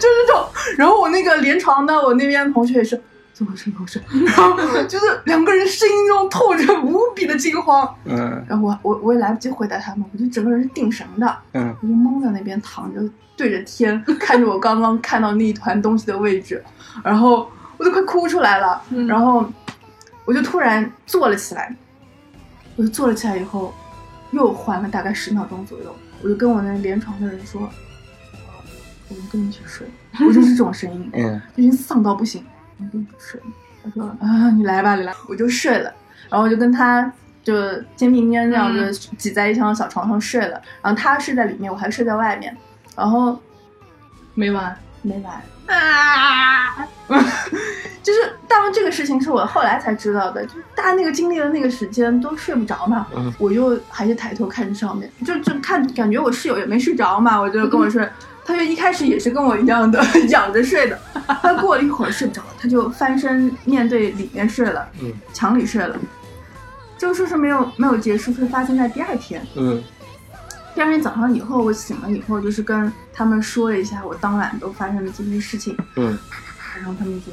[0.00, 0.46] 就是这种。
[0.78, 3.00] 然后我那个连床的，我那边同学也是。
[3.34, 3.64] 怎么回事？
[3.64, 4.00] 怎么回事？
[4.26, 13.00] 然后就是两个人声音中透着无比的惊慌，嗯然后我我我也来不及回答他们，我就整个人是定神的，嗯我就懵在那边躺着，
[13.36, 16.62] 对着天看着我刚刚看到那一团东西的位置，
[17.02, 19.44] 然后我都快哭出来了，嗯然后
[20.24, 21.74] 我就突然坐了起来，
[22.76, 23.74] 我就坐了起来以后，
[24.30, 25.92] 又缓了大概十秒钟左右，
[26.22, 27.68] 我就跟我那连床的人说，
[29.14, 29.86] 我们跟你一起睡，
[30.26, 31.40] 我就是这种声音，嗯。
[31.56, 32.44] 已经丧到不行，
[32.78, 33.40] 我就睡。
[33.82, 35.92] 他说啊，你来吧，你来，我就睡了，
[36.28, 37.10] 然后我就跟他
[37.42, 37.54] 就
[37.96, 42.56] 肩并肩这样子挤在一张小床上睡了，然后他睡在里面，我还睡在外面，
[42.96, 43.38] 然后
[44.34, 44.76] 没完。
[45.06, 45.34] 没完，
[45.66, 46.88] 啊！
[48.02, 53.30] 就是当这个事情是我后来才知道的，就是大家那个经历的那个时间都睡不着嘛，嗯。
[53.38, 58.08] 我就还是抬头看着上面，就就看感觉我室友也没睡着嘛，我就跟我睡，
[58.44, 60.98] 他就一开始也是跟我一样的 仰着睡的，
[61.42, 65.12] 他过了一会儿睡不着了，他就翻身面对里面睡了，嗯。
[65.32, 65.96] 墙里睡了。
[66.98, 69.44] 这个事是没有没有结束，是发生在第二天。
[69.56, 69.82] 嗯。
[70.74, 76.18] 第二天早上以后，我醒了以后，就是跟他们说了一下我当晚都发生的这些事情，嗯，
[76.76, 77.32] 然后他们就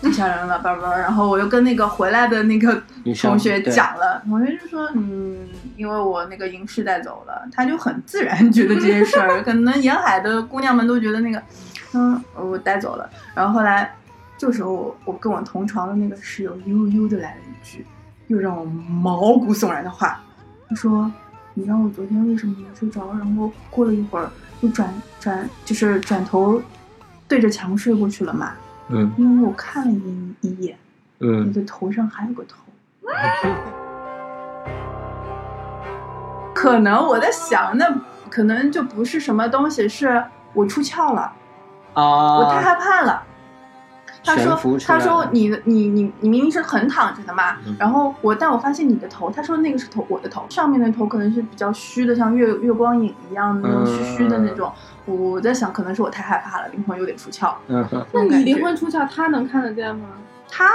[0.00, 0.96] 太吓人了，叭叭叭。
[0.96, 2.82] 然后我又跟那个回来的那个
[3.20, 11.42] 同学讲了，同学就说，嗯，因为我那个银饰带走了，他就很自然觉得这件事儿， 可能沿海的姑娘们都觉得那个，
[11.94, 13.08] 嗯，我带走了。
[13.34, 13.94] 然后后来，
[14.36, 17.84] 这时候我我跟我同床的那个室友悠悠的来了一句，
[18.28, 20.20] 又让我毛骨悚然的话，
[20.68, 21.10] 他说。
[21.54, 23.12] 你知道我昨天为什么没睡着？
[23.14, 24.88] 然后过了一会儿又转
[25.18, 26.62] 转，就是转头
[27.28, 28.52] 对着墙睡过去了嘛？
[28.88, 30.74] 嗯因为我看了你一眼，
[31.18, 32.56] 你嗯的头上还有个头。
[36.54, 37.94] 可能我在想，那
[38.30, 40.24] 可能就不是什么东西，是
[40.54, 41.32] 我出窍了，
[41.94, 43.22] 我太啊，害怕了。
[44.24, 54.70] 他说：“他说你的你你你明明是横躺着的嘛，嗯然后我但我发现你的头，他说那个是头我的头，上面的头可能是比较虚的，像月月光影一样的那种虚虚的那种。
[55.06, 57.54] 我我在想，可能是我太害怕了，灵魂有点出窍。
[58.12, 60.08] 那你灵魂出窍，他能看得见吗？
[60.50, 60.68] 他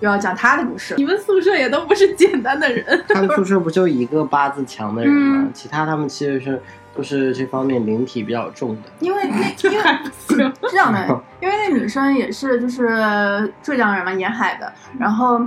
[0.00, 3.04] 又要讲他的故事你，们宿舍也都不是简单的人。
[3.06, 5.50] 他们宿舍不就一个八字强的人吗嗯？
[5.52, 6.60] 其他他们其实是
[7.00, 8.82] 都是这方面灵体比较重的。
[8.98, 9.36] 因为那
[9.70, 9.84] 因为
[10.28, 11.06] 是这样的，
[11.40, 15.40] 因为那女生也是就是浙江人嘛，沿海的，然后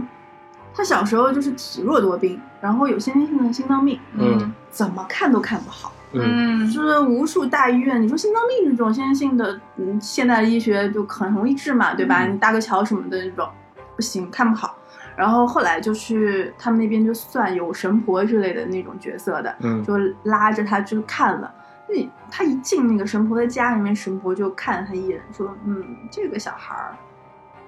[0.74, 5.93] 她小时候就是体弱多病，然后有先天性的心脏病，嗯怎么看都看不好。
[6.14, 12.26] 嗯嗯就是无数大医院，你说心脏病这种先天性的，嗯，现代医学就很容易治嘛，对吧？
[12.26, 13.47] 嗯你搭个桥什么的这种，
[13.95, 14.76] 不行，看不好。
[15.16, 19.93] 然后后来就去他们那边就算有神婆之类的那种角色的，嗯就
[20.24, 21.53] 拉着他去看了。
[21.88, 26.95] 那他一进那个神婆的家里面，神婆就看了他一眼，说：“嗯，这个小孩儿，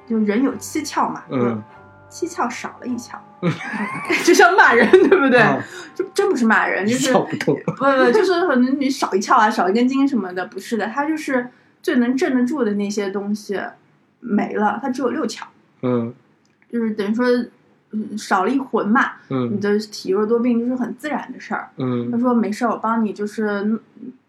[0.08, 1.62] 就人有七窍嘛，嗯，
[2.10, 3.16] 七窍少了一窍，
[4.26, 5.40] 就像骂人，对不对？
[5.40, 5.62] 啊
[5.94, 7.20] 就真不是骂人，就是不。
[7.46, 11.48] 不不，就是可能你少一窍啊，少一根筋什么的，不是的，他就是
[11.84, 13.60] 最能镇得住的那些东西
[14.22, 15.44] 没了，他只有六窍，
[15.84, 16.14] 嗯
[16.72, 17.26] 就是等于说，
[17.92, 19.12] 嗯，少了一魂嘛。
[19.28, 21.70] 你嗯的体弱多病就是很自然的事儿。
[21.78, 23.80] 他嗯说没事儿，我帮你就是嗯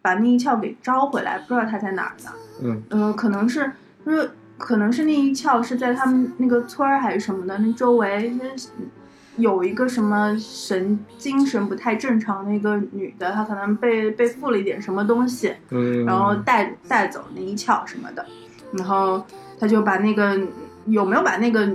[0.03, 2.31] 把那一窍给招回来，不知道他在哪儿呢。
[2.63, 3.71] 嗯呃，可能是
[4.05, 4.27] 他说
[4.57, 8.69] 可能是那一窍是在他们那个村儿还是什么的，那周围那是
[9.37, 18.25] 有一个什么神精神不太正常的一个女的，她可能被被附了一点什么东西，嗯，然后带带走那一窍什么的，
[18.73, 19.23] 然后
[19.61, 20.41] 他就把那个
[20.87, 21.69] 有没有把那个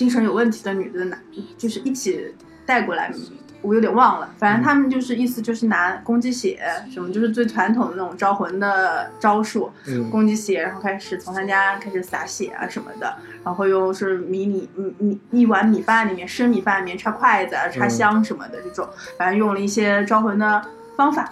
[0.00, 1.20] 精神有问题的女的男，
[1.58, 2.34] 就是一起
[2.64, 3.12] 带过来，
[3.60, 4.30] 我有点忘了。
[4.38, 6.58] 反正他们就是意思就是拿公鸡血
[6.90, 18.88] 什么，就是最传统的那种招魂的招数，嗯公鸡血，然后开始从他家开始撒血啊什么的，然后又是米米米米一碗米饭里面生米饭里面插筷子啊、插香什么的这种，
[19.18, 20.64] 反正用了一些招魂的
[20.96, 21.30] 方法，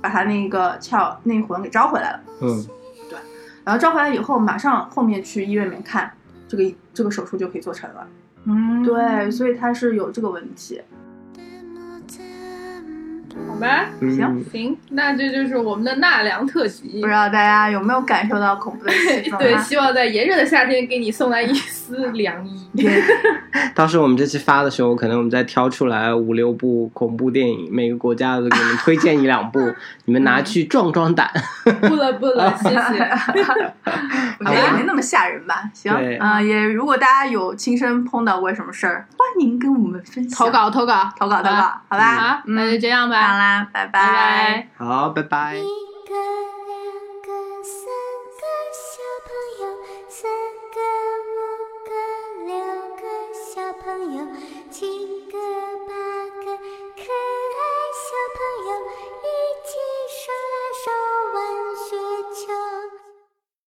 [0.00, 2.20] 把他那个窍那魂给招回来了。
[2.40, 2.66] 嗯
[3.10, 3.18] 对
[3.64, 6.10] 然后招回来以后，马上后面去医院里面看，
[6.48, 6.64] 这个
[6.98, 8.08] 这个手术就可以做成了。
[8.42, 10.82] 嗯，对，所以他是有这个问题。
[13.46, 17.12] 好吧，嗯行行，那这就是我们的纳凉特辑不知。
[17.12, 19.38] 道大家有没有感受到恐怖的气氛、啊？
[19.42, 22.68] 对，希望在炎热的夏天给你送来一丝凉意。
[23.74, 29.58] 到 时候我们这期发的时候，可能我们再挑出来五六部恐怖电影，每个国家都给你们推荐一两部，
[30.06, 31.28] 你们拿去壮壮胆。
[31.80, 33.10] 不了不了，谢谢。
[34.38, 35.68] 我觉得也没那么吓人吧。
[35.74, 42.14] 行，对啊、也如果大家有亲身碰到过什么事儿，欢迎跟我们分享投，稿投稿投稿投稿，好吧？
[42.16, 44.68] 好，那就这样好好啦拜拜。
[44.78, 46.57] 好拜拜。